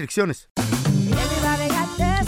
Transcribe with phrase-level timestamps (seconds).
[0.00, 0.48] restricciones.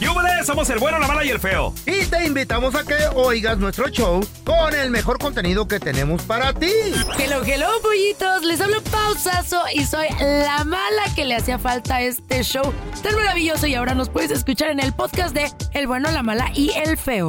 [0.00, 0.46] ¡Yúbales!
[0.46, 1.74] Somos el bueno, la mala y el feo.
[1.86, 6.54] Y te invitamos a que oigas nuestro show con el mejor contenido que tenemos para
[6.54, 6.72] ti.
[7.18, 8.42] Hello, hello, pollitos.
[8.44, 13.14] Les hablo pausazo y soy la mala que le hacía falta a este show tan
[13.14, 13.66] maravilloso.
[13.66, 16.96] Y ahora nos puedes escuchar en el podcast de El bueno, la mala y el
[16.96, 17.28] feo.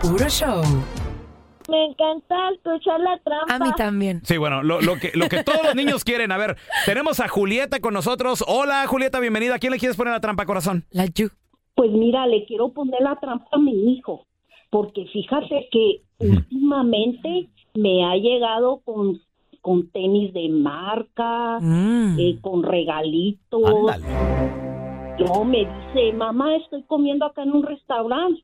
[0.00, 0.62] Puro show.
[1.68, 3.54] Me encanta escuchar la trampa.
[3.54, 4.22] A mí también.
[4.24, 6.32] Sí, bueno, lo, lo que, lo que todos los niños quieren.
[6.32, 8.42] A ver, tenemos a Julieta con nosotros.
[8.46, 9.56] Hola, Julieta, bienvenida.
[9.56, 10.86] ¿A quién le quieres poner la trampa, corazón?
[10.90, 11.28] La Yu.
[11.78, 14.26] Pues mira, le quiero poner la trampa a mi hijo,
[14.68, 19.20] porque fíjate que últimamente me ha llegado con,
[19.60, 22.18] con tenis de marca, Mm.
[22.18, 23.62] eh, con regalitos.
[25.20, 28.42] Luego me dice, mamá, estoy comiendo acá en un restaurante.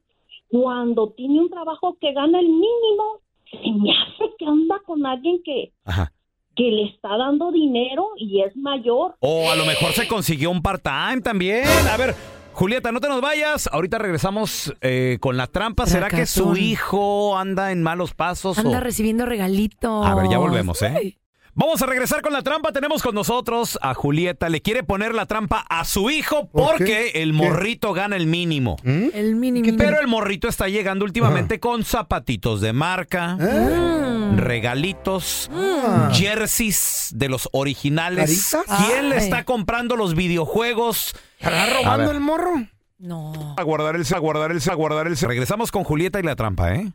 [0.50, 3.18] Cuando tiene un trabajo que gana el mínimo,
[3.50, 6.12] se me hace que anda con alguien que, Ajá.
[6.54, 9.16] que le está dando dinero y es mayor.
[9.18, 11.64] O a lo mejor se consiguió un part-time también.
[11.92, 12.14] A ver,
[12.54, 13.68] Julieta, no te nos vayas.
[13.72, 15.86] Ahorita regresamos eh, con la trampa.
[15.86, 18.58] ¿Será que su hijo anda en malos pasos?
[18.58, 20.06] Anda o- recibiendo regalitos.
[20.06, 20.94] A ver, ya volvemos, ¿eh?
[20.96, 21.18] Ay.
[21.56, 22.72] Vamos a regresar con la trampa.
[22.72, 24.48] Tenemos con nosotros a Julieta.
[24.48, 27.36] Le quiere poner la trampa a su hijo ¿Por porque el ¿Qué?
[27.36, 28.76] morrito gana el mínimo.
[28.84, 29.72] El mini mini.
[29.78, 34.38] Pero el morrito está llegando últimamente con zapatitos de marca, Mm.
[34.38, 36.10] regalitos, Ah.
[36.12, 38.48] jerseys de los originales.
[38.50, 38.86] ¿Caritas?
[38.88, 41.14] ¿Quién le está comprando los videojuegos?
[41.44, 42.52] ¿Estará robando el morro?
[42.98, 43.54] No.
[43.58, 45.16] A guardar el, a guardar el, a guardar el.
[45.18, 46.90] Regresamos con Julieta y la trampa, ¿eh?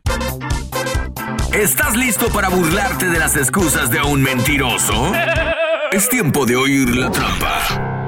[1.52, 5.12] ¿Estás listo para burlarte de las excusas de un mentiroso?
[5.92, 7.99] Es tiempo de oír la trampa.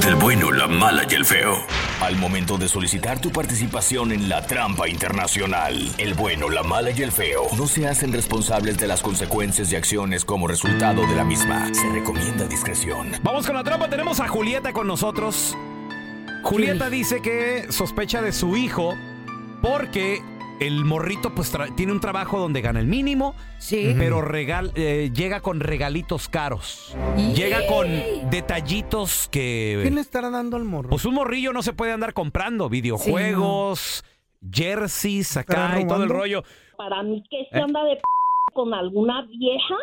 [0.00, 1.58] Del bueno, la mala y el feo.
[2.00, 7.02] Al momento de solicitar tu participación en la trampa internacional, el bueno, la mala y
[7.02, 11.24] el feo no se hacen responsables de las consecuencias y acciones como resultado de la
[11.24, 11.68] misma.
[11.74, 13.12] Se recomienda discreción.
[13.22, 13.90] Vamos con la trampa.
[13.90, 15.56] Tenemos a Julieta con nosotros.
[16.44, 18.96] Julieta dice que sospecha de su hijo
[19.60, 20.22] porque
[20.60, 23.94] el morrito pues tra- tiene un trabajo donde gana el mínimo, Sí.
[23.98, 26.96] pero regal- eh, llega con regalitos caros.
[27.16, 27.88] Y- Llega con
[28.30, 29.78] detallitos que...
[29.82, 30.90] ¿Quién le estará dando al morro?
[30.90, 34.04] Pues un morrillo no se puede andar comprando videojuegos,
[34.52, 36.42] jerseys acá ¿Estará y todo el rollo.
[36.76, 37.62] Para mí que se Eh.
[37.62, 38.02] anda de p
[38.54, 39.76] con alguna vieja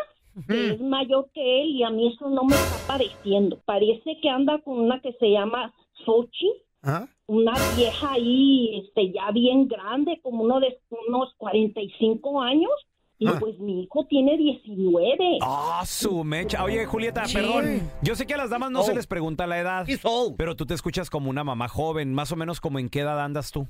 [0.48, 3.60] que es mayor que él y a mí eso no me está pareciendo.
[3.66, 5.74] Parece que anda con una que se llama
[6.06, 6.52] Sochi,
[6.84, 7.08] ¿Ah?
[7.28, 12.72] Una vieja ahí este ya bien grande, como uno de unos 45 años.
[13.20, 13.38] Y Ah.
[13.40, 15.40] pues mi hijo tiene 19.
[15.42, 16.64] Ah, su mecha.
[16.64, 17.34] Oye, Julieta, Sí.
[17.36, 17.90] perdón.
[18.04, 18.96] Yo sé que a las damas no se Oh.
[18.96, 19.88] les pregunta la edad.
[20.04, 20.36] Old.
[20.38, 23.19] Pero tú te escuchas como una mamá joven, más o menos como en qué edad
[23.24, 23.68] andas tú.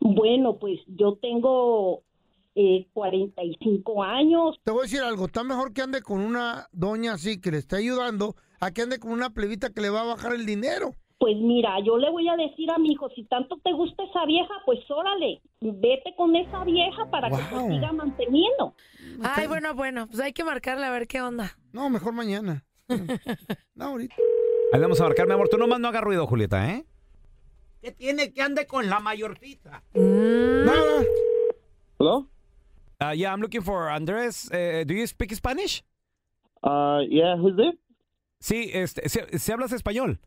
[0.00, 2.02] Bueno, pues yo tengo
[2.54, 4.56] eh, 45 años.
[4.62, 7.56] Te voy a decir algo, está mejor que ande con una doña así que le
[7.56, 10.94] está ayudando a que ande con una plebita que le va a bajar el dinero.
[11.22, 14.26] Pues mira, yo le voy a decir a mi hijo, si tanto te gusta esa
[14.26, 18.74] vieja, pues órale, vete con esa vieja para que te siga manteniendo.
[19.22, 20.08] Ay, bueno, bueno.
[20.08, 21.56] Pues hay que marcarle a ver qué onda.
[21.72, 22.64] No, mejor mañana.
[23.76, 24.16] No, ahorita.
[24.72, 25.48] Ahí vamos a marcar, mi amor.
[25.48, 26.84] Tú nomás no hagas ruido, Julieta, ¿eh?
[27.80, 29.84] ¿Qué tiene que ande con la mayorcita?
[29.94, 30.64] Mm.
[30.64, 31.04] Nada.
[32.00, 32.26] Hello?
[33.00, 34.50] Uh, yeah, I'm looking for Andrés.
[34.52, 35.84] Eh, do you speak Spanish?
[36.64, 37.78] Uh, yeah, who's this?
[38.40, 40.18] Sí, este, ¿se, se hablas español?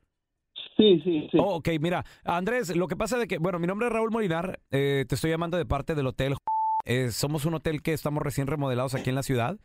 [0.78, 1.38] Sí, sí, sí.
[1.40, 4.60] Oh, ok, mira, Andrés, lo que pasa es que, bueno, mi nombre es Raúl Molinar,
[4.72, 6.36] eh, te estoy llamando de parte del hotel.
[6.86, 9.58] Eh, somos un hotel que estamos recién remodelados aquí en la ciudad.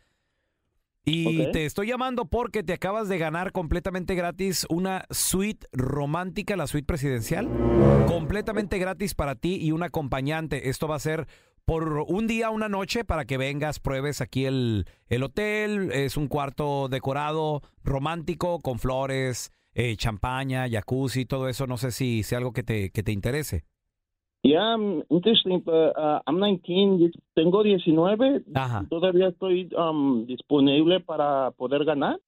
[1.03, 6.67] Y te estoy llamando porque te acabas de ganar completamente gratis una suite romántica, la
[6.67, 7.49] suite presidencial.
[8.07, 10.69] Completamente gratis para ti y un acompañante.
[10.69, 11.27] Esto va a ser
[11.65, 15.91] por un día, una noche, para que vengas, pruebes aquí el, el hotel.
[15.91, 21.67] Es un cuarto decorado, romántico, con flores, eh, champaña, jacuzzi, todo eso.
[21.67, 23.63] No sé si sea algo que te, que te interese.
[24.43, 28.85] Yeah, I'm interesting, but uh, I'm 19, tengo 19, Ajá.
[28.89, 32.19] todavía estoy um, disponible para poder ganar.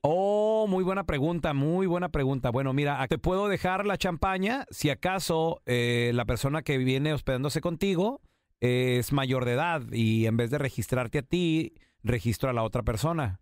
[0.00, 2.50] Oh, muy buena pregunta, muy buena pregunta.
[2.50, 7.60] Bueno, mira, te puedo dejar la champaña si acaso eh, la persona que viene hospedándose
[7.60, 8.20] contigo
[8.60, 12.82] es mayor de edad y en vez de registrarte a ti, registro a la otra
[12.82, 13.40] persona.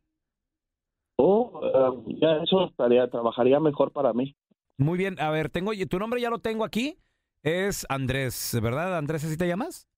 [1.61, 4.35] Uh, ya eso estaría, trabajaría mejor para mí.
[4.79, 6.97] Muy bien, a ver, tengo tu nombre ya lo tengo aquí.
[7.43, 8.97] Es Andrés, ¿verdad?
[8.99, 9.89] Andrés, ¿así te llamas?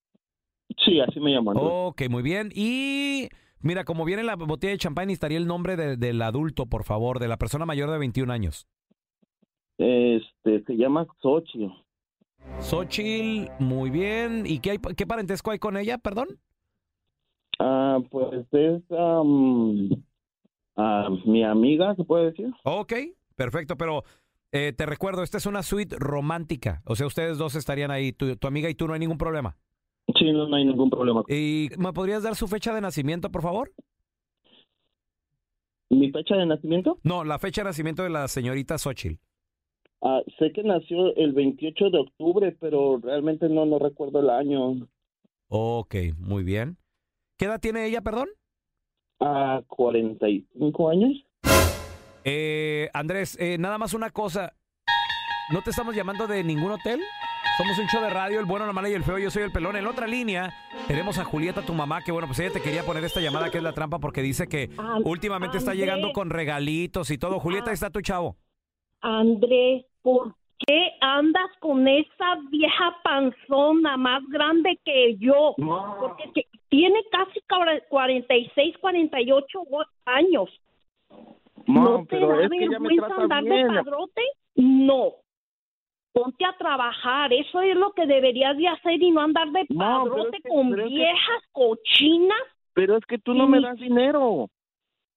[0.85, 1.57] Sí, así me llaman.
[1.59, 2.51] Ok, muy bien.
[2.55, 3.29] Y
[3.61, 7.19] mira, como viene la botella de champán, necesitaría el nombre de- del adulto, por favor,
[7.19, 8.67] de la persona mayor de 21 años.
[9.79, 11.73] Este, se llama Xochitl.
[12.61, 14.45] Xochitl, muy bien.
[14.47, 16.39] ¿Y qué, hay, qué parentesco hay con ella, perdón?
[17.59, 19.89] Ah, pues es um,
[20.79, 22.51] ah, mi amiga, ¿se puede decir?
[22.65, 22.95] Ok,
[23.37, 24.05] perfecto, pero
[24.53, 26.83] eh, te recuerdo, esta es una suite romántica.
[26.87, 29.57] O sea, ustedes dos estarían ahí, tu, tu amiga y tú, no hay ningún problema.
[30.19, 31.23] Sí, no, no hay ningún problema.
[31.29, 33.73] ¿Y me podrías dar su fecha de nacimiento, por favor?
[35.91, 36.99] ¿Mi fecha de nacimiento?
[37.03, 39.21] No, la fecha de nacimiento de la señorita Xochitl.
[40.01, 44.89] Ah, sé que nació el 28 de octubre, pero realmente no, no recuerdo el año.
[45.49, 46.77] Ok, muy bien.
[47.37, 48.29] ¿Qué edad tiene ella, perdón?
[49.21, 51.25] ¿A 45 años?
[52.25, 54.53] Eh, Andrés, eh, nada más una cosa.
[55.51, 57.01] ¿No te estamos llamando de ningún hotel?
[57.57, 59.19] Somos un show de radio, el bueno, la mala y el feo.
[59.19, 59.77] Yo soy el pelón.
[59.77, 60.53] En la otra línea
[60.87, 63.59] tenemos a Julieta, tu mamá, que bueno, pues ella te quería poner esta llamada que
[63.59, 64.71] es la trampa porque dice que
[65.05, 67.41] últimamente está llegando con regalitos y todo.
[67.41, 68.37] Julieta, ahí está tu chavo.
[69.01, 70.35] Andrés, ¿por
[70.67, 75.55] qué andas con esa vieja panzona más grande que yo?
[75.57, 80.49] Porque que- tiene casi cua- 46, 48 go- años.
[81.67, 84.23] Mom, ¿No te pero da es que me vergüenza trata andar de padrote?
[84.55, 85.13] No.
[86.13, 90.37] Ponte a trabajar, eso es lo que deberías de hacer y no andar de padrote
[90.39, 92.39] es que- con que- viejas cochinas.
[92.75, 94.49] Pero es que tú no me das dinero.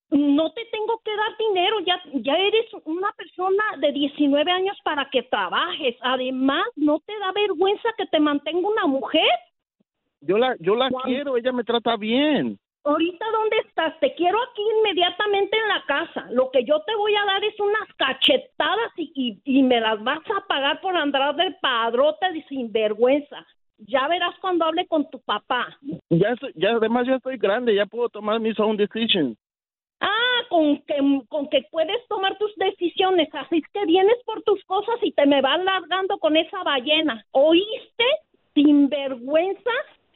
[0.10, 5.10] No te tengo que dar dinero, ya, ya eres una persona de 19 años para
[5.10, 5.96] que trabajes.
[6.02, 9.30] Además, ¿no te da vergüenza que te mantenga una mujer?
[10.22, 11.04] Yo la, yo la Juan.
[11.06, 12.58] quiero, ella me trata bien.
[12.84, 14.00] Ahorita, ¿dónde estás?
[14.00, 16.28] Te quiero aquí inmediatamente en la casa.
[16.32, 19.12] Lo que yo te voy a dar es unas cachetadas y,
[19.46, 23.46] y, y me las vas a pagar por andar de padrota de sinvergüenza.
[23.78, 25.78] Ya verás cuando hable con tu papá.
[26.10, 29.38] Ya, estoy- ya además ya estoy grande, ya puedo tomar mis own decisions.
[30.00, 30.96] Ah, con que,
[31.30, 33.30] con que puedes tomar tus decisiones.
[33.34, 37.24] Así es que vienes por tus cosas y te me vas largando con esa ballena.
[37.32, 38.06] ¿Oíste?
[38.56, 39.72] Sinvergüenza.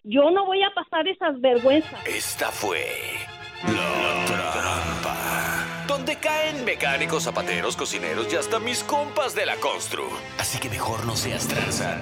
[0.08, 2.06] Yo no voy a pasar esas vergüenzas.
[2.06, 2.86] Esta fue
[3.64, 5.86] La Trampa.
[5.88, 10.08] Donde caen mecánicos, zapateros, cocineros y hasta mis compas de la constru.
[10.38, 11.98] Así que mejor no seas tranza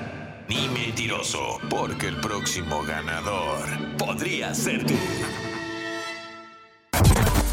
[0.50, 3.64] ni mentiroso, porque el próximo ganador
[3.98, 4.96] podría ser tú.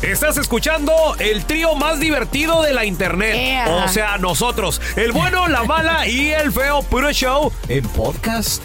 [0.02, 3.68] Estás escuchando el trío más divertido de la internet.
[3.68, 8.64] O sea, nosotros, el bueno, la mala y el feo puro show en podcast.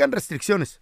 [0.01, 0.81] aplican restricciones.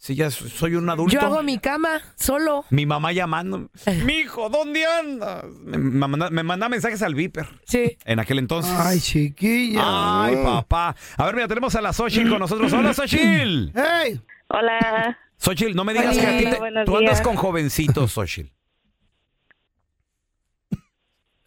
[0.00, 1.12] Sí, ya so- soy un adulto.
[1.12, 2.64] Yo hago mi cama solo.
[2.70, 3.68] Mi mamá llamando.
[4.04, 5.44] Mijo, ¿dónde andas?
[5.64, 7.46] Me, me manda, me manda mensajes al Viper.
[7.64, 7.96] Sí.
[8.04, 8.72] En aquel entonces.
[8.78, 9.82] Ay, chiquilla.
[10.24, 10.96] Ay, papá.
[11.16, 12.72] A ver, mira, tenemos a la Xochitl con nosotros.
[12.72, 13.70] Hola, Xochitl.
[13.74, 14.20] ¡Hey!
[14.48, 15.18] Hola.
[15.36, 18.50] Xochitl, no me digas Hola, que a ti te- tú andas con jovencitos, Xochitl.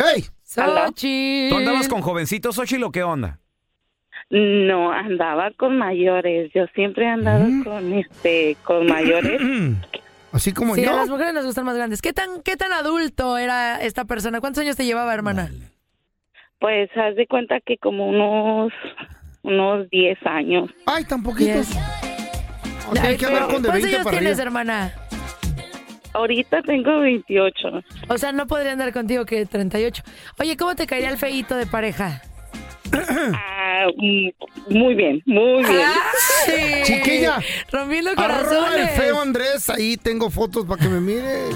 [0.03, 0.25] ¡Hey!
[0.43, 1.49] Xochitl.
[1.49, 3.39] ¿Tú andabas con jovencitos, Xochitl, o qué onda?
[4.29, 6.51] No, andaba con mayores.
[6.53, 9.41] Yo siempre he andado con este con mayores.
[10.31, 10.95] Así como Sí, a yo.
[10.95, 12.01] las mujeres nos gustan más grandes.
[12.01, 14.39] ¿Qué tan, ¿Qué tan adulto era esta persona?
[14.39, 15.51] ¿Cuántos años te llevaba, hermana?
[16.59, 18.71] Pues haz de cuenta que como unos
[19.43, 20.69] unos 10 años.
[20.85, 21.67] Ay, tan poquitos.
[22.89, 24.47] O sea, hay que hablar con de ¿Cuántos 20 años para tienes, arriba.
[24.47, 24.93] hermana?
[26.13, 27.67] Ahorita tengo 28.
[28.09, 30.03] O sea, no podría andar contigo que 38.
[30.39, 32.21] Oye, ¿cómo te caería el feíto de pareja?
[32.93, 34.29] Ah, mm,
[34.69, 35.89] muy bien, muy bien.
[36.47, 37.39] Ay, Chiquilla.
[37.71, 38.91] Rompiendo Arroba el corazones.
[38.97, 41.55] feo Andrés, ahí tengo fotos para que me mires.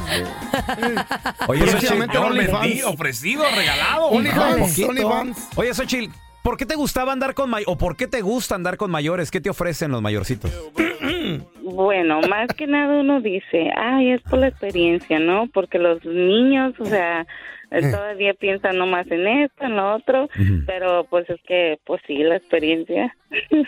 [1.47, 4.05] Oye, Xochitl, yo vendí, ofrecido, regalado.
[4.07, 5.49] OnlyFans.
[5.57, 7.73] Oye, Xochitl, ¿por qué te gustaba andar con mayores?
[7.73, 9.29] ¿O por qué te gusta andar con mayores?
[9.29, 10.51] ¿Qué te ofrecen los mayorcitos?
[11.61, 15.47] Bueno, más que nada uno dice, ay, es por la experiencia, ¿no?
[15.53, 17.25] Porque los niños, o sea,
[17.71, 17.91] Eh.
[17.91, 20.29] todavía piensan nomás en esto, en lo otro,
[20.65, 23.15] pero pues es que, pues sí, la experiencia.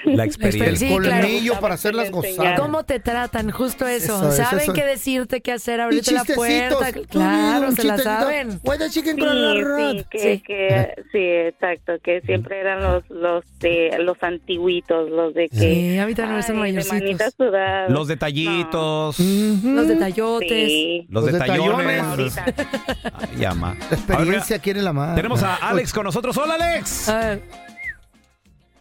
[0.06, 0.88] La experiencia.
[0.88, 1.22] Sí, claro.
[1.28, 2.58] Colmillo para hacerlas gozar.
[2.60, 3.50] ¿Cómo te tratan?
[3.52, 4.16] Justo eso.
[4.18, 4.80] Eso es, saben eso es.
[4.80, 6.92] qué decirte, qué hacer, abrirte la puerta.
[7.10, 8.60] Claro, se la saben.
[8.90, 9.24] Chicken Sí,
[10.00, 10.44] sí, que, Sí.
[10.46, 15.98] que- sí, exacto, que siempre eran los los de los antiguitos, los de que Sí,
[15.98, 17.00] a mí también me gustan ay, de mayorcitos.
[17.02, 17.90] manita sudada.
[17.90, 19.20] Los detallitos.
[19.20, 20.50] Los detallotes.
[20.68, 21.08] Sí.
[21.10, 22.36] Los, Los detallones.
[22.36, 22.38] detallones.
[23.36, 23.76] Ay, ama.
[23.90, 25.16] La experiencia quiere la madre.
[25.16, 26.38] Tenemos a Alex con nosotros.
[26.38, 27.08] Hola, Alex.
[27.08, 27.42] Ver,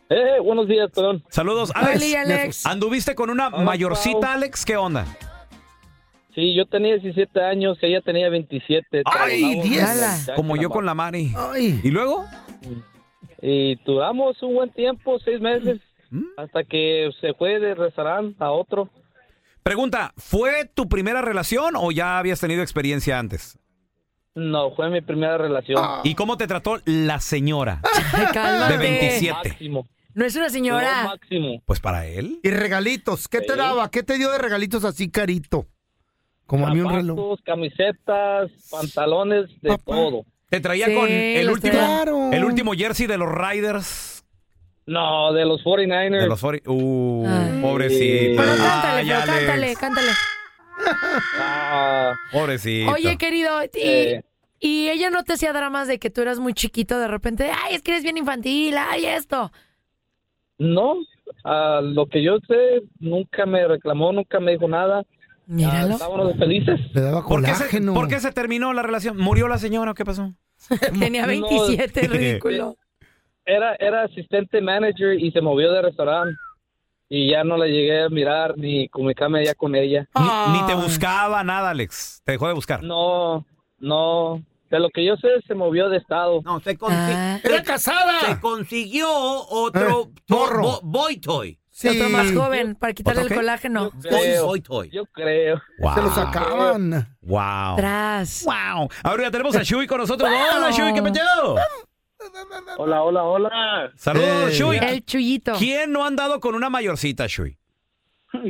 [0.08, 1.24] Eh, buenos días, perdón.
[1.30, 1.96] Saludos, Alex.
[1.96, 2.66] Oli, Alex.
[2.66, 4.30] ¿Anduviste con una Hola, mayorcita, Pau.
[4.30, 4.64] Alex?
[4.64, 5.04] ¿Qué onda?
[6.34, 9.02] Sí, yo tenía 17 años, ella tenía 27.
[9.04, 9.64] ¡Ay, Trabajamos 10!
[9.64, 11.32] en la muchacha, Como yo con la Mari.
[11.36, 11.80] Ay.
[11.82, 12.24] ¿Y luego?
[13.42, 16.24] Y duramos un buen tiempo, seis meses, ¿Mm?
[16.36, 18.88] hasta que se fue de restaurante a otro.
[19.62, 23.58] Pregunta, ¿fue tu primera relación o ya habías tenido experiencia antes?
[24.36, 25.82] No, fue mi primera relación.
[26.04, 27.80] ¿Y cómo te trató la señora
[28.68, 29.32] de 27?
[29.48, 29.88] Máximo.
[30.14, 31.04] No es una Lo señora.
[31.04, 31.62] máximo.
[31.66, 32.38] Pues para él.
[32.42, 33.28] Y regalitos.
[33.28, 33.58] ¿Qué te Sí.
[33.58, 33.90] daba?
[33.90, 35.66] ¿Qué te dio de regalitos así carito?
[36.46, 37.16] Como a mí un reloj.
[37.16, 39.82] Zapatos, camisetas, pantalones, de Papá.
[39.86, 40.24] todo.
[40.48, 42.30] ¿Te traía Sí, con el los último, Claro.
[42.32, 44.22] el último jersey de los Riders?
[44.86, 46.20] No, de los 49ers.
[46.22, 47.60] De los 40 Uh, Ay.
[47.62, 48.42] pobrecito.
[48.42, 48.68] Cántale,
[49.00, 49.26] Ay, pero Alex.
[49.46, 50.08] cántale, cántale.
[51.38, 52.92] Ah, Pobrecito.
[52.92, 54.24] Oye, querido, y, Eh.
[54.60, 57.50] y ella no te hacía dramas de que tú eras muy chiquito de repente.
[57.50, 59.50] Ay, es que eres bien infantil, ay, esto.
[60.58, 60.94] No,
[61.44, 65.02] a lo que yo sé, nunca me reclamó, nunca me dijo nada.
[65.46, 65.90] Míralo.
[65.90, 66.80] Ah, estábamos felices.
[66.92, 67.94] Le daba ¿Por qué, se, colágeno.
[67.94, 69.16] por qué se terminó la relación?
[69.16, 70.32] ¿Murió la señora o qué pasó?
[70.98, 72.76] Tenía No, 27, ridículo.
[73.44, 76.34] Era, era asistente manager y se movió de restaurante.
[77.08, 80.08] Y ya no la llegué a mirar ni comunicarme ya con ella.
[80.18, 82.20] Ni, ni te buscaba nada, Alex.
[82.24, 82.82] Te dejó de buscar.
[82.82, 83.46] No,
[83.78, 84.42] no.
[84.70, 86.40] De lo que yo sé, se movió de estado.
[86.44, 87.38] No, se, Ah.
[87.44, 88.20] ¡Era casada!
[88.26, 91.60] se consiguió otro Eh, boy toy.
[91.70, 91.88] Sí.
[91.88, 93.92] Otro más joven para quitarle el colágeno.
[94.02, 94.90] Yo creo, Boy toy.
[94.90, 95.60] yo creo.
[95.94, 97.16] Se lo sacaban.
[97.20, 97.76] Wow.
[97.76, 98.44] Tras.
[98.46, 98.88] Wow.
[99.04, 100.28] Ahora ya tenemos a Shui con nosotros.
[100.28, 101.56] Hola, Shui, ¿qué peteo?
[102.78, 103.92] Hola, hola, hola.
[103.96, 104.52] Saludos, Eh.
[104.52, 104.76] Shui.
[104.78, 105.52] El chuyito.
[105.58, 107.56] ¿Quién no ha andado con una mayorcita, Shui?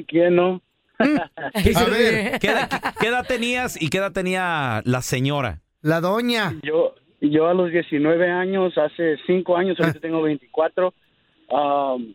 [0.09, 0.61] ¿Quién no?
[0.99, 2.69] A ver, ¿Qué edad,
[2.99, 5.61] qué edad tenías y qué edad tenía la señora?
[5.83, 6.55] la doña.
[6.65, 10.93] Yo, yo a los 19 años, hace 5 años, ahorita tengo 24,
[11.51, 12.13] um,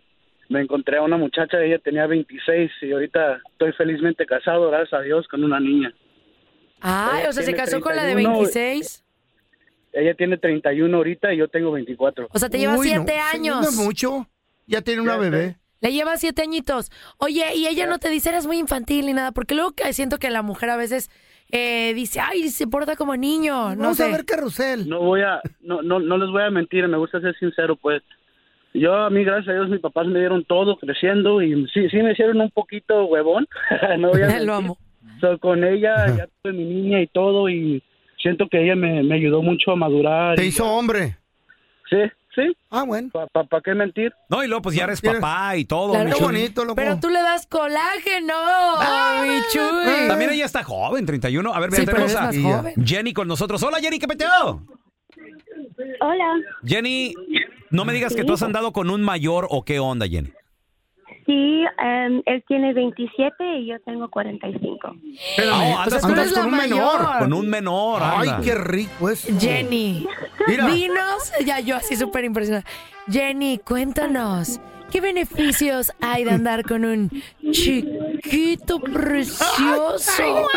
[0.49, 5.03] me encontré a una muchacha, ella tenía 26 y ahorita estoy felizmente casado, gracias a
[5.03, 5.93] Dios, con una niña.
[6.81, 8.39] Ay, o sea, se casó con la de 31.
[8.39, 9.05] 26.
[9.93, 12.27] Ella tiene 31 ahorita y yo tengo 24.
[12.31, 13.61] O sea, te lleva Uy, no, siete años.
[13.61, 14.27] No es mucho.
[14.67, 15.57] Ya tiene una Ya bebé.
[15.81, 16.91] Le lleva siete añitos.
[17.17, 20.19] Oye, y ella no te dice eres muy infantil ni nada, porque luego que siento
[20.19, 21.09] que la mujer a veces
[21.51, 23.75] eh, dice, ay, se porta como niño.
[23.75, 24.03] No Vamos sé.
[24.03, 24.87] a ver carrusel.
[24.87, 28.03] No voy a, no, no, no les voy a mentir, me gusta ser sincero, pues.
[28.73, 31.97] Yo, a mí, gracias a Dios, mis papás me dieron todo creciendo y sí, sí
[31.97, 33.47] me hicieron un poquito huevón.
[33.99, 34.45] no voy a mentir.
[34.45, 34.77] Lo amo.
[35.19, 37.83] So, con ella ya tuve mi niña y todo y
[38.21, 40.35] siento que ella me, me ayudó mucho a madurar.
[40.35, 41.17] Te hizo hombre.
[41.89, 41.97] Sí,
[42.35, 42.55] sí.
[42.69, 43.09] Ah, bueno.
[43.11, 44.13] ¿Para pa, qué mentir?
[44.29, 45.91] No, y luego pues ya eres papá y todo.
[45.91, 46.09] Claro.
[46.17, 46.75] Qué bonito, loco.
[46.75, 48.33] Pero tú le das colágeno,
[49.23, 50.07] mi Chuy.
[50.07, 51.53] También ella está joven, 31.
[51.53, 52.31] A ver, Sí, tenemos a.
[52.83, 53.61] Jenny con nosotros.
[53.63, 54.63] Hola, Jenny, ¿qué peteo?
[55.99, 56.35] Hola,
[56.65, 57.13] Jenny,
[57.69, 60.31] no me digas que tú has andado con un mayor o qué onda, Jenny.
[61.31, 64.95] Sí, em, él tiene 27 y yo tengo 45.
[65.13, 67.07] Espérame, Ah, andas andas con- con un menor.
[67.19, 68.01] Con un menor.
[68.03, 68.41] Ay, anda.
[68.43, 69.25] qué rico es.
[69.39, 70.05] Jenny,
[70.47, 70.67] Mira.
[70.67, 72.65] dinos, ya yo así súper impresionada.
[73.09, 74.59] Jenny, cuéntanos,
[74.91, 77.09] ¿qué beneficios hay de andar con un
[77.51, 80.47] chiquito precioso?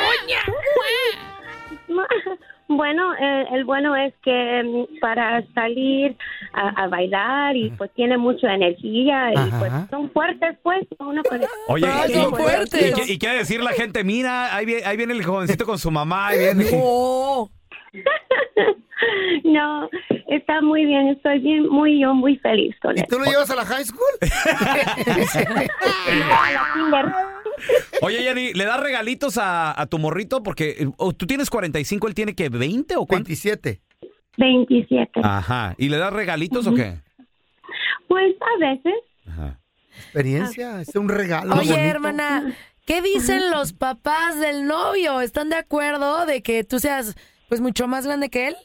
[2.66, 6.16] Bueno, eh, el bueno es que em, para salir
[6.54, 9.58] a, a bailar y pues tiene mucha energía y Ajá.
[9.58, 11.46] pues son fuertes pues, uno puede...
[11.68, 12.90] Oye, y, son y- fuertes.
[12.90, 14.02] y qué- y qué decir la gente?
[14.02, 16.28] Mira, ahí viene, ahí viene el jovencito con su mamá.
[16.28, 16.64] Ahí viene.
[16.74, 17.50] Oh,
[19.44, 19.88] No,
[20.28, 23.06] está muy bien, estoy bien, muy yo muy feliz con ¿Y él.
[23.08, 24.00] tú lo llevas a la high school?
[26.32, 27.12] A la kinder.
[28.02, 30.42] Oye, Jenny, ¿le das regalitos a, a tu morrito?
[30.42, 33.28] Porque eh, o tú tienes 45, él tiene que 20 o cuánto?
[33.28, 33.80] 27.
[34.36, 35.20] 27.
[35.22, 35.74] Ajá.
[35.78, 36.94] ¿Y le das regalitos o qué?
[38.08, 38.94] Pues a veces.
[39.26, 39.60] Ajá.
[39.96, 41.54] Experiencia, es un regalo.
[41.54, 41.88] Oye, bonito.
[41.88, 42.54] hermana,
[42.86, 45.20] ¿qué dicen los papás del novio?
[45.20, 47.14] ¿Están de acuerdo de que tú seas
[47.48, 48.56] pues mucho más grande que él?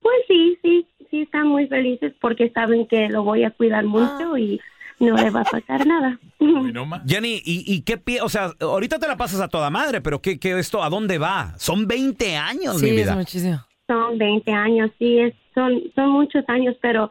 [0.00, 4.36] Pues sí, sí, sí están muy felices porque saben que lo voy a cuidar mucho
[4.36, 4.60] y
[5.02, 6.18] no le va a pasar nada.
[7.06, 8.20] Jenny, ¿y, y qué pie?
[8.22, 10.82] O sea, ahorita te la pasas a toda madre, pero ¿qué, qué esto?
[10.82, 11.54] ¿A dónde va?
[11.58, 13.14] Son 20 años, mi Sí, es vida.
[13.14, 13.60] muchísimo.
[13.86, 17.10] Son 20 años, sí, es, son, son muchos años, pero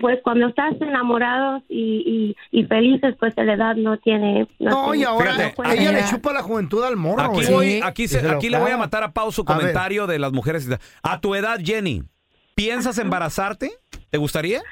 [0.00, 4.48] pues cuando estás enamorados y, y, y felices, pues la edad no tiene...
[4.58, 7.22] No, tiene- y ahora Fíjate, ella le chupa la juventud al morro.
[7.22, 7.78] Aquí, güey.
[7.78, 10.68] voy, aquí, se- aquí le voy a matar a Pau su comentario de las mujeres.
[11.02, 12.02] A tu edad, Jenny,
[12.56, 13.70] ¿piensas embarazarte?
[14.10, 14.62] ¿Te gustaría?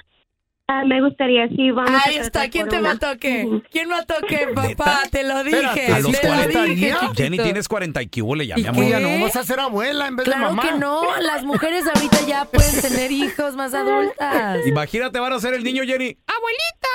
[0.69, 2.95] Ah, me gustaría, sí, vamos a Ahí está, ¿quién te una.
[2.95, 3.47] mató qué?
[3.71, 5.01] ¿Quién mató qué, papá?
[5.11, 6.95] Te lo dije, A los te lo 40 dije.
[7.15, 8.85] Jenny, tienes 40 y que huele ya, ¿Y mi amor.
[8.87, 10.63] Ya no vas a ser abuela en vez de Claro mamá.
[10.63, 14.67] que no, las mujeres ahorita ya pueden tener hijos más adultas.
[14.67, 16.17] Imagínate, van a ser el niño, Jenny.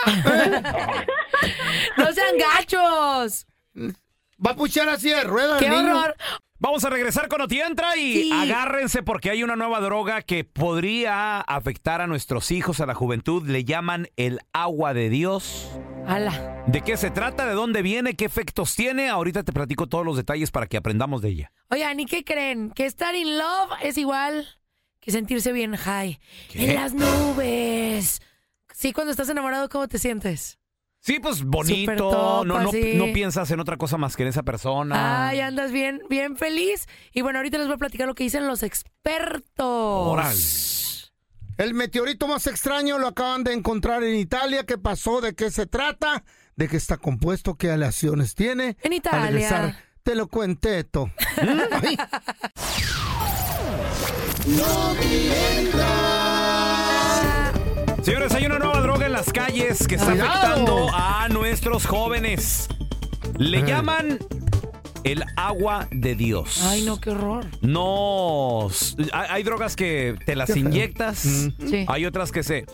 [1.98, 3.46] ¡No sean gachos!
[4.46, 5.60] Va a puchar así de ruedas.
[5.60, 5.98] ¡Qué niño.
[6.00, 6.16] horror!
[6.60, 8.32] Vamos a regresar con Otientra y Sí.
[8.34, 13.48] agárrense porque hay una nueva droga que podría afectar a nuestros hijos, a la juventud.
[13.48, 15.70] Le llaman el agua de Dios.
[16.08, 16.64] ¡Hala!
[16.66, 17.46] ¿De qué se trata?
[17.46, 18.16] ¿De dónde viene?
[18.16, 19.08] ¿Qué efectos tiene?
[19.10, 21.52] Ahorita te platico todos los detalles para que aprendamos de ella.
[21.70, 22.72] Oigan, ¿y qué creen?
[22.72, 24.48] Que estar in love es igual
[25.00, 26.20] que sentirse bien high.
[26.52, 26.72] ¿Qué?
[26.72, 28.22] En las nubes.
[28.74, 30.58] Sí, cuando estás enamorado, ¿cómo te sientes?
[31.08, 31.96] Sí, pues bonito.
[31.96, 32.96] Top, no, no, así.
[32.96, 35.30] no piensas en otra cosa más que en esa persona.
[35.30, 36.86] Ay, andas bien, bien feliz.
[37.14, 39.66] Y bueno, ahorita les voy a platicar lo que dicen los expertos.
[39.66, 40.38] Órale.
[41.58, 44.66] El meteorito más extraño lo acaban de encontrar en Italia.
[44.66, 45.22] ¿Qué pasó?
[45.22, 46.26] ¿De qué se trata?
[46.58, 47.56] ¿De qué está compuesto?
[47.56, 48.76] ¿Qué aleaciones tiene?
[48.84, 49.26] En Al Italia.
[49.28, 51.10] regresar, te lo cuenté, Eto.
[51.82, 51.98] Ay.
[58.08, 60.30] Señores, hay una nueva droga en las calles que está Cuidado.
[60.32, 62.70] afectando a nuestros jóvenes.
[63.38, 64.18] Le llaman
[65.04, 66.62] el agua de Dios.
[66.64, 67.46] Ay, no, qué horror.
[67.62, 68.70] No.
[69.12, 70.64] Hay, hay drogas que te las Qué feo.
[70.64, 71.18] inyectas.
[71.20, 71.86] Sí.
[71.90, 72.66] Hay otras que se.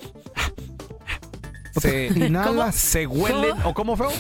[1.82, 2.76] Se, Inhalas.
[2.76, 3.56] se huelen.
[3.64, 4.12] ¿O cómo feo?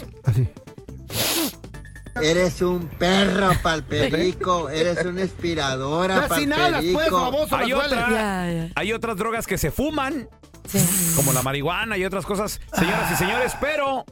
[2.23, 7.21] Eres un perro palperico, eres una inspiradora Las inhalas, pues, palperico.
[7.21, 7.93] baboso, Hay, las hueles.
[7.99, 8.71] otra- Ya, ya.
[8.75, 10.27] hay otras drogas que se fuman,
[10.79, 11.13] Sí.
[11.15, 14.05] como la marihuana y otras cosas, señoras y señores, pero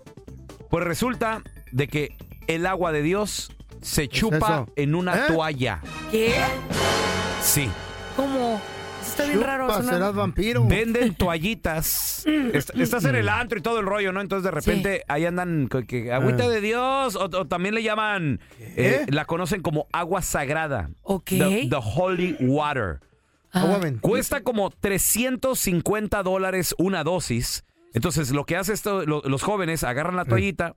[0.69, 2.15] pues resulta de que
[2.47, 4.67] el agua de Dios se chupa eso?
[4.75, 5.21] en una ¿Eh?
[5.27, 5.81] toalla.
[6.11, 6.33] ¿Qué?
[7.41, 7.69] Sí.
[8.15, 8.61] ¿Cómo?
[9.05, 9.65] Está bien raro.
[9.67, 10.65] Chupa, suena- serás vampiro.
[10.67, 12.23] Venden toallitas.
[12.53, 14.21] Est- Estás en el antro y todo el rollo, ¿no?
[14.21, 16.49] Entonces de repente ahí andan que agüita Ah.
[16.49, 20.89] de Dios o, o también le llaman, eh, la conocen como agua sagrada.
[21.01, 21.29] Ok.
[21.29, 22.99] The, the holy water.
[23.53, 24.01] Bendita.
[24.01, 27.63] Cuesta como 350 dólares una dosis.
[27.93, 30.75] Entonces, lo que hace esto, lo- los jóvenes agarran la toallita,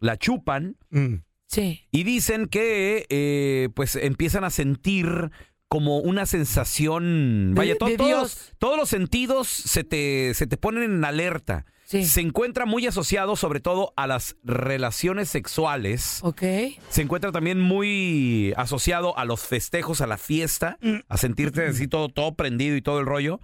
[0.00, 1.14] la chupan Mm.
[1.46, 1.82] Sí.
[1.90, 5.30] y dicen que eh, pues empiezan a sentir
[5.68, 7.52] como una sensación.
[7.54, 8.52] Vaya, to- de todos, Dios.
[8.58, 11.64] todos los sentidos se te, se te ponen en alerta.
[11.84, 12.04] Sí.
[12.06, 16.20] Se encuentra muy asociado sobre todo a las relaciones sexuales.
[16.22, 16.42] Ok.
[16.88, 22.08] Se encuentra también muy asociado a los festejos, a la fiesta, a sentirte así todo,
[22.08, 23.40] todo prendido y todo el rollo.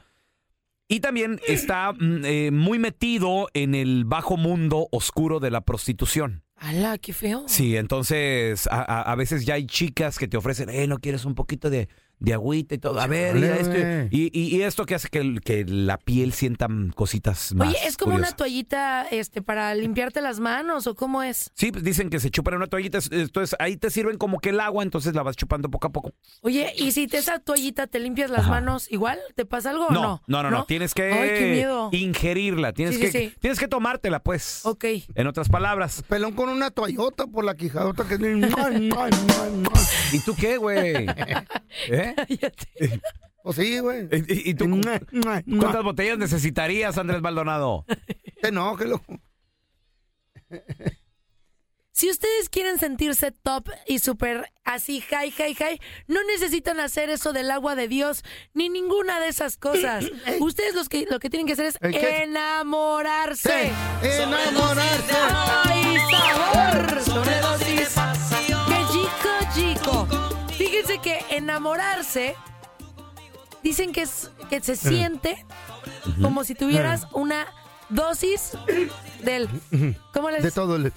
[0.88, 6.42] Y también está mm, eh, muy metido en el bajo mundo oscuro de la prostitución.
[6.57, 7.44] Ala, qué feo.
[7.46, 11.24] Sí, entonces a, a- a veces ya hay chicas que te ofrecen, eh, ¿no quieres
[11.24, 11.88] un poquito de,
[12.20, 13.00] de agüita y todo?
[13.00, 13.76] A ver, esto.
[14.11, 18.14] Y, y- y esto que hace que, la piel sienta cositas más Oye, ¿es como
[18.14, 21.50] una toallita este, para limpiarte las manos o cómo es?
[21.54, 24.38] Sí, pues dicen que se chupan en una toallita, es- entonces ahí te sirven como
[24.38, 26.12] que el agua, entonces la vas chupando poco a poco.
[26.42, 28.50] Oye, ¿y si te esa toallita te limpias las Ajá.
[28.50, 29.18] manos igual?
[29.35, 30.22] ¿Te pasa algo o No, no?
[30.26, 31.88] no, no, no, tienes que Ay, qué miedo.
[31.92, 33.35] ingerirla, tienes Sí, sí, que sí.
[33.40, 34.61] tienes que tomártela, pues.
[34.64, 34.85] Ok.
[35.14, 36.02] En otras palabras.
[36.09, 38.18] Pelón con una toallota por la quijadota que
[40.12, 41.06] ¿Y tú qué, güey?
[41.88, 42.09] ¿Eh?
[43.42, 44.06] Pues sí, güey.
[44.28, 44.68] ¿Y, tú
[45.58, 47.86] cuántas botellas necesitarías, Andrés Maldonado?
[48.52, 49.02] No, que lo...
[51.92, 57.34] Si ustedes quieren sentirse top y súper así, high, high, high, no necesitan hacer eso
[57.34, 60.06] del agua de Dios ni ninguna de esas cosas.
[60.40, 63.70] ustedes los que, lo que tienen que hacer es enamorarse.
[64.02, 65.12] Enamorarse.
[65.12, 67.00] ¡Ay, sabor!
[71.40, 72.35] Enamorarse,
[73.62, 75.44] dicen que, es, que se siente
[76.22, 77.46] como si tuvieras una
[77.88, 78.53] dosis
[79.22, 79.48] del...
[80.12, 80.92] ¿Cómo les De todo el...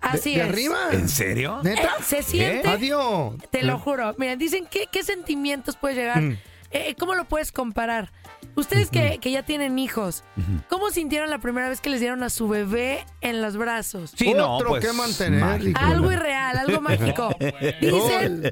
[0.00, 0.48] Así de, de es.
[0.52, 0.78] arriba.
[0.92, 1.60] ¿En serio?
[1.62, 1.96] ¿Neta?
[1.98, 2.68] Eh, se siente.
[2.68, 3.34] Adiós.
[3.50, 4.14] Te lo juro.
[4.18, 6.20] Miren, dicen que, qué sentimientos puede llegar.
[6.20, 6.38] Mm.
[6.70, 8.12] Eh, ¿Cómo lo puedes comparar?
[8.56, 10.24] Ustedes que, que ya tienen hijos,
[10.68, 14.12] ¿cómo sintieron la primera vez que les dieron a su bebé en los brazos?
[14.16, 15.40] Sí, no, Otro pues, que mantener.
[15.40, 15.78] mágico.
[15.80, 17.28] Algo irreal, algo mágico.
[17.80, 18.42] Dicen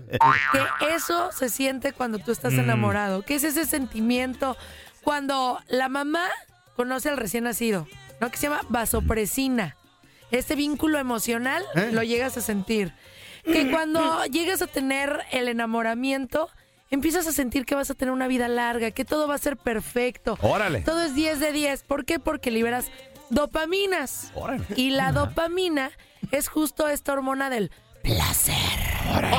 [0.79, 2.61] que eso se siente cuando tú estás Mm.
[2.61, 3.23] enamorado.
[3.23, 4.57] ¿Qué es ese sentimiento
[5.03, 6.29] cuando la mamá
[6.77, 7.87] conoce al recién nacido?
[8.21, 8.31] ¿No?
[8.31, 9.77] Que se llama vasopresina.
[10.31, 11.91] Este vínculo emocional ¿Eh?
[11.93, 12.93] lo llegas a sentir.
[13.45, 16.49] Que cuando llegas a tener el enamoramiento,
[16.95, 19.57] empiezas a sentir que vas a tener una vida larga, que todo va a ser
[19.57, 20.39] perfecto.
[20.41, 20.81] Órale.
[20.81, 21.83] Todo es 10 de 10.
[21.85, 22.19] ¿Por qué?
[22.19, 22.87] Porque liberas
[23.31, 24.33] dopaminas.
[24.35, 24.65] Órale.
[24.77, 25.91] Y la dopamina
[26.31, 27.71] es justo esta hormona del
[28.03, 28.55] placer.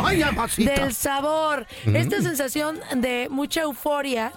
[0.04, 0.24] Ay.
[0.58, 1.68] Del sabor.
[1.86, 4.32] Esta sensación de mucha euforia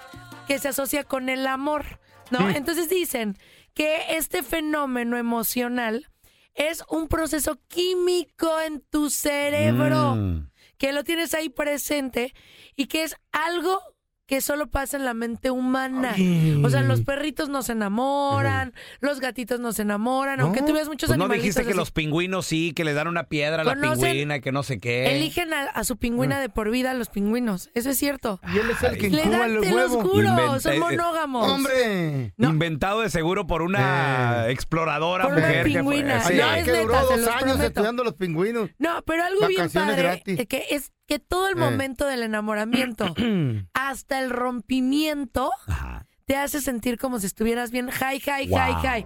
[0.47, 2.01] que se asocia con el amor,
[2.31, 2.49] ¿no?
[2.49, 3.37] Entonces dicen
[3.75, 6.09] que este fenómeno emocional
[6.55, 10.51] es un proceso químico en tu cerebro Mm.
[10.79, 12.35] Que lo tienes ahí presente
[12.77, 13.81] y que es algo
[14.29, 16.15] que solo pasa en la mente humana.
[16.63, 20.87] O sea, los perritos no se enamoran, los gatitos no se enamoran, aunque tú veas
[20.87, 21.79] muchos Pues no animalitos dijiste que así.
[21.79, 24.81] los pingüinos sí, que le dan una piedra a la Conocen- pingüina, que no sé
[24.81, 25.17] qué.
[25.17, 27.71] Eligen a, a su pingüina de por vida, los pingüinos.
[27.73, 28.39] Eso es cierto.
[28.55, 30.03] Y él es el que Le incuba dan, el te los huevo.
[30.03, 31.51] juro, Inventa- son eh, monógamos.
[31.51, 32.35] ¡Hombre!
[32.37, 35.65] Inventado de seguro por una exploradora Por una mujer.
[35.65, 36.21] que fue- pingüina.
[36.25, 36.35] Sí.
[36.35, 37.67] No, es que neta, duró se dos los años prometo.
[37.67, 38.69] estudiando los pingüinos.
[38.79, 40.39] No, pero algo bien padre gratis.
[40.39, 41.61] eh, que es que todo el Eh.
[41.61, 43.15] momento del enamoramiento
[43.73, 45.51] hasta el rompimiento
[46.27, 48.59] te hace sentir como si estuvieras bien high, high, Wow.
[48.83, 49.05] high.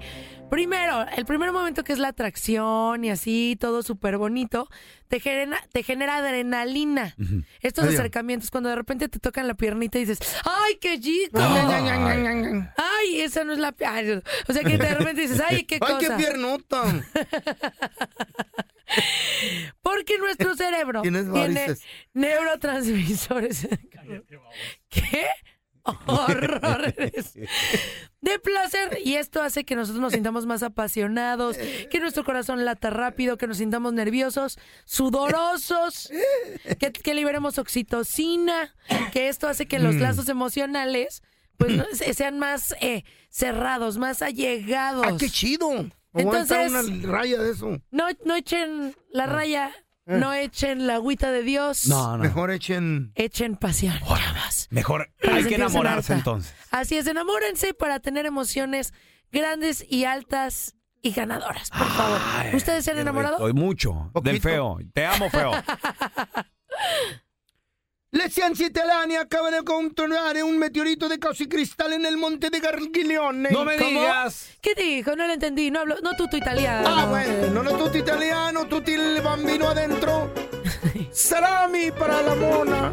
[0.51, 4.69] Primero, el primer momento que es la atracción y así, todo súper bonito,
[5.09, 7.15] te genera, te genera adrenalina.
[7.63, 7.99] Estos Adiós.
[8.01, 11.39] acercamientos, cuando de repente te tocan la piernita y dices, ¡ay, qué chico!
[11.39, 14.21] Ay, ¡Ay, esa no es la pierna!
[14.49, 15.99] O sea que de repente dices, ¡ay, qué Ay, cosa!
[16.01, 16.83] qué piernota.
[19.83, 21.83] Porque nuestro cerebro Tienes tiene varices.
[22.15, 23.69] neurotransmisores.
[24.89, 25.27] ¿Qué?
[26.07, 27.35] horrores
[28.21, 31.57] de placer y esto hace que nosotros nos sintamos más apasionados,
[31.91, 36.09] que nuestro corazón lata rápido, que nos sintamos nerviosos, sudorosos,
[36.79, 38.73] que, que liberemos oxitocina,
[39.13, 40.01] que esto hace que los Mm.
[40.03, 41.23] lazos emocionales
[41.57, 41.73] pues
[42.17, 45.05] sean más eh, cerrados, más allegados.
[45.07, 45.69] ¡Ah, qué chido!
[46.15, 47.79] Entonces- una raya de eso.
[47.91, 49.71] No, no echen la raya,
[50.07, 50.19] Eh.
[50.19, 51.87] no echen la agüita de Dios.
[51.87, 52.23] No, no.
[52.23, 53.13] Mejor echen...
[53.15, 54.69] Echen pasión, chavos.
[54.71, 56.55] Mejor Para hay que enamorarse entonces.
[56.71, 58.93] Así es, enamórense para tener emociones
[59.31, 62.21] grandes y altas y ganadoras, por favor.
[62.55, 63.37] ¿Ustedes se han enamorado?
[63.37, 64.79] Estoy mucho del feo.
[64.93, 65.51] Te amo, feo.
[68.15, 72.61] Le Scienze Italiane acaban de controlar un meteorito de casi cristal en el monte de
[72.61, 73.49] Gargiglione.
[73.51, 73.89] No me ¿Cómo?
[73.89, 74.51] digas.
[74.61, 75.17] ¿Qué dijo?
[75.17, 75.71] No lo entendí.
[75.71, 76.87] No hablo, no tutto italiano.
[76.87, 80.31] Ah, bueno, no tutti italiano, tutti il bambino adentro.
[81.11, 82.93] Salami para la mona.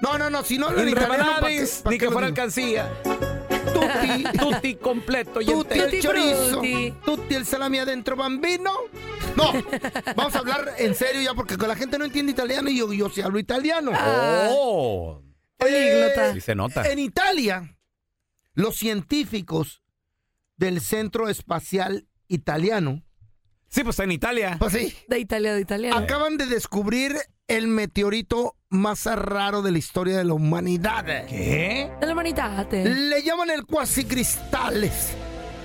[0.00, 2.12] No, no, no, si no hablan En italiano, ¿pa' qué- rebanades, pa' ni que lo
[2.12, 2.88] fuera alcancía.
[3.72, 6.60] Tutti, Tutti completo y tutti el chorizo,
[7.04, 8.72] tutti el salami adentro, bambino.
[9.36, 9.52] No,
[10.14, 13.08] vamos a hablar en serio ya porque la gente no entiende italiano y yo, yo
[13.10, 13.92] sí hablo italiano.
[14.50, 15.20] Oh.
[15.58, 16.88] Eh, Sí se nota.
[16.90, 17.76] En Italia,
[18.54, 19.82] los científicos
[20.56, 23.02] del Centro Espacial Italiano,
[23.68, 24.56] Sí, pues en Italia.
[24.60, 25.96] pues sí, De Italia, de italiano.
[25.96, 27.16] acaban de descubrir
[27.48, 31.04] el meteorito más raro de la historia de la humanidad.
[31.26, 31.90] ¿Qué?
[32.00, 32.70] De la humanidad.
[32.72, 35.10] Le llaman el cuasicristales.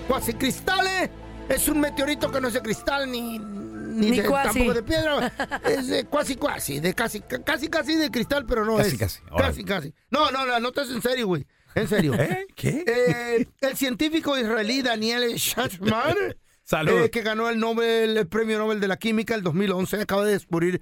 [0.08, 1.10] Cuasicristales
[1.48, 4.48] es un meteorito que no es de cristal ni, ni, Ni de- cuasi.
[4.60, 5.34] tampoco de piedra.
[5.66, 9.00] Es de cuasi cuasi, de casi casi casi de cristal, pero no Casi, es.
[9.00, 9.48] casi, órale.
[9.52, 9.94] Casi casi.
[10.12, 11.46] No, no, la nota es en serio, güey.
[11.76, 12.14] En serio.
[12.20, 12.46] ¿Eh?
[12.56, 12.84] ¿Qué?
[12.86, 16.16] Eh, el científico israelí Daniel Schatzman,
[16.64, 17.04] Salud.
[17.04, 20.34] eh, que ganó el, Nobel, el premio Nobel de la Química el 2011, acaba de
[20.34, 20.82] descubrir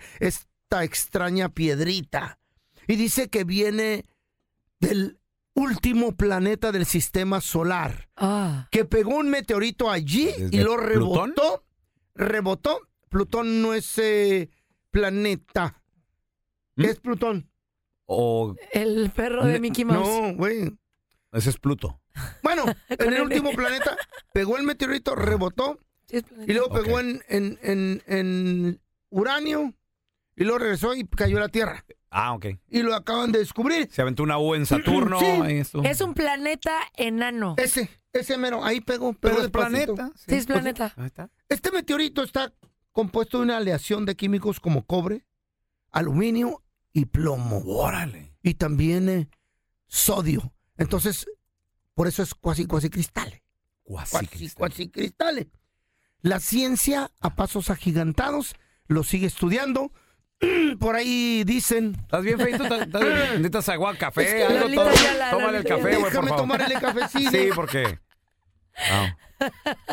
[0.68, 2.40] esta extraña piedrita.
[2.88, 4.04] Y dice que viene
[4.82, 5.18] del
[5.54, 8.68] último planeta del sistema solar, Ah.
[8.70, 10.90] que pegó un meteorito allí y ¿Desde lo Plutón?
[11.34, 11.64] rebotó.
[12.16, 12.80] Rebotó.
[13.10, 14.50] Plutón no es eh,
[14.92, 15.82] planeta.
[16.76, 16.82] ¿Mm?
[16.84, 17.50] ¿Qué es Plutón?
[18.06, 20.06] O El perro de Mickey Mouse.
[20.08, 20.78] No, güey.
[21.32, 22.02] ese es Pluto.
[22.44, 23.96] Bueno, en el último planeta
[24.34, 29.74] pegó el meteorito, rebotó Sí, y luego pegó en, en, en, en uranio
[30.38, 31.84] y luego regresó y cayó a la Tierra.
[32.10, 32.46] Ah, ok.
[32.70, 33.90] Y lo acaban de descubrir.
[33.92, 35.20] Se aventó una U en Saturno.
[35.48, 35.54] Sí.
[35.58, 35.84] estuvo.
[35.84, 37.56] Es un planeta enano.
[37.58, 39.12] Ese, ese mero, ahí pegó.
[39.14, 39.96] pegó Pero es despacito.
[39.96, 40.12] planeta.
[40.26, 40.94] Sí, es planeta.
[40.96, 41.30] Ahí está.
[41.50, 42.54] Este meteorito está
[42.94, 45.26] compuesto de una aleación de químicos como cobre,
[45.92, 47.62] aluminio y plomo.
[47.66, 48.34] Órale.
[48.42, 49.30] Y también eh,
[49.88, 50.54] sodio.
[50.78, 51.28] Entonces,
[51.94, 53.42] por eso es cuasi cuasi cristales.
[53.84, 54.58] Cuasi Cuasi, cristal.
[54.58, 55.48] cuasi cristales.
[56.22, 58.56] La ciencia a pasos agigantados
[58.88, 59.92] lo sigue estudiando.
[60.80, 61.96] Por ahí dicen.
[62.00, 62.64] ¿Estás bien, Feito?
[62.88, 64.24] ¿Necesitas agua, café?
[64.24, 64.84] Es que algo?
[64.84, 66.42] Todo- la- Tómale el café, güey, por Déjame favor.
[66.44, 67.32] tomarle cafecito.
[67.32, 68.00] Sí, porque...
[68.90, 69.16] Ah.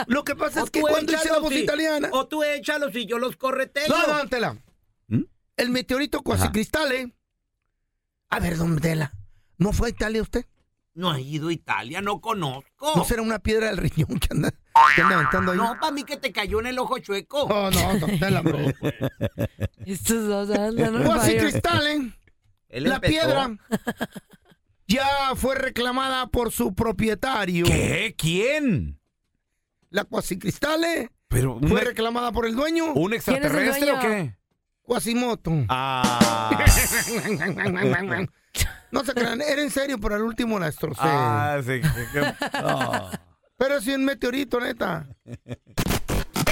[0.06, 2.08] Lo que pasa O es que cuando hice la voz italiana.
[2.12, 3.84] O tú échalos y yo los correteo.
[3.88, 4.60] No, no.
[5.08, 5.22] ¿Mm?
[5.56, 7.08] El meteorito cuasi cristales.
[8.30, 9.12] A ver, don Tela.
[9.56, 10.44] ¿No fue a Italia usted?
[10.94, 12.92] No he ido a Italia, no conozco.
[12.96, 14.52] ¿No será una piedra del riñón que anda,
[14.94, 15.58] que anda aventando ahí?
[15.58, 17.48] No, para mí que te cayó en el ojo chueco.
[17.48, 18.58] No, no, don Tela, bro.
[19.86, 21.38] Estos dos andan fire.
[21.40, 22.00] cristales.
[22.68, 23.12] Él La empezó.
[23.12, 23.56] piedra
[24.88, 25.06] ya
[25.36, 27.64] fue reclamada por su propietario.
[27.66, 28.14] ¿Qué?
[28.18, 28.98] ¿Quién?
[29.90, 32.92] La cuasicristales Pero un, fue reclamada por el dueño.
[32.94, 34.36] ¿un extraterrestre o qué?
[34.82, 35.52] Quasimoto.
[35.68, 36.64] Ah.
[38.90, 41.00] No se crean, era en serio, pero al último la destrocé.
[41.02, 41.80] ah, sí.
[42.62, 43.10] no.
[43.56, 45.06] Pero sí un meteorito, neta.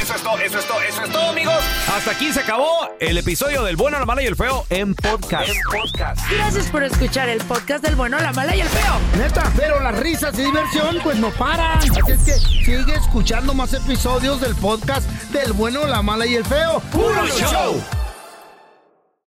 [0.00, 1.58] Eso es todo, eso es todo, eso es todo, amigos.
[1.94, 5.50] Hasta aquí se acabó el episodio del bueno, la mala y el feo en podcast.
[6.30, 8.94] Gracias por escuchar el podcast del bueno, la mala y el feo.
[9.18, 11.78] Neta, pero las risas y diversión pues no paran.
[11.78, 12.32] Así es que
[12.64, 16.80] sigue escuchando más episodios del podcast del bueno, la mala y el feo.
[16.92, 18.01] ¡Puro show!